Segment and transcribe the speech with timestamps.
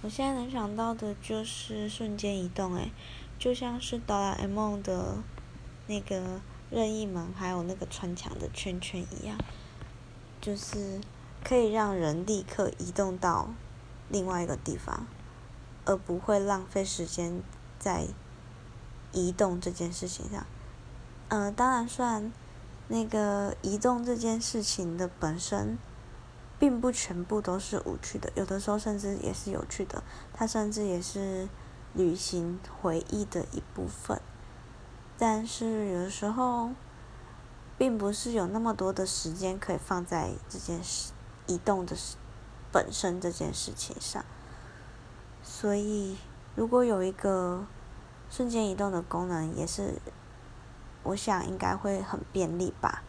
[0.00, 2.92] 我现在能想到的就是瞬间移动，诶，
[3.36, 5.16] 就像是哆啦 A 梦的
[5.88, 6.40] 那个
[6.70, 9.36] 任意门，还有那个穿墙的圈圈一样，
[10.40, 11.00] 就是
[11.42, 13.48] 可以让人立刻移动到
[14.08, 15.08] 另外一个地方，
[15.84, 17.42] 而不会浪费时间
[17.80, 18.06] 在
[19.10, 20.46] 移动这件事情上。
[21.26, 22.32] 嗯，当然算
[22.86, 25.76] 那个移动这件事情的本身。
[26.58, 30.02] 并不全部都是无趣的，有的时候甚至也是有趣的。
[30.34, 31.48] 它甚至也是
[31.94, 34.20] 旅行回忆的一部分。
[35.16, 36.70] 但是有的时候，
[37.76, 41.12] 并不是有那么多的时间可以放在这件事
[41.46, 41.96] 移动的
[42.72, 44.24] 本身这件事情上。
[45.42, 46.18] 所以，
[46.54, 47.64] 如果有一个
[48.28, 49.94] 瞬间移动的功能，也是
[51.04, 53.02] 我想应该会很便利吧。